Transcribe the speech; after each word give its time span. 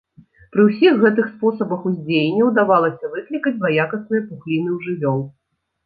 Пры 0.53 0.61
ўсіх 0.67 0.93
гэтых 1.03 1.25
спосабах 1.33 1.85
ўздзеяння 1.91 2.43
ўдавалася 2.49 3.13
выклікаць 3.15 3.57
злаякасныя 3.61 4.21
пухліны 4.29 4.69
ў 4.77 4.85
жывёл. 4.91 5.19